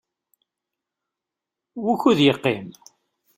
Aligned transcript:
Wukud 1.85 2.19
yeqqim? 2.25 2.65